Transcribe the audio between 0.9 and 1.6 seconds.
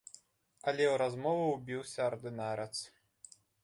размову